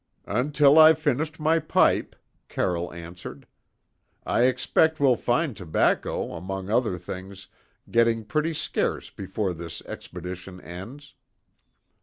"Until 0.25 0.79
I've 0.79 0.97
finished 0.97 1.39
my 1.39 1.59
pipe," 1.59 2.15
Carroll 2.49 2.91
answered. 2.91 3.45
"I 4.25 4.45
expect 4.45 4.99
we'll 4.99 5.15
find 5.15 5.55
tobacco, 5.55 6.33
among 6.33 6.71
other 6.71 6.97
things, 6.97 7.49
getting 7.91 8.25
pretty 8.25 8.55
scarce 8.55 9.11
before 9.11 9.53
this 9.53 9.79
expedition 9.83 10.59
ends." 10.59 11.13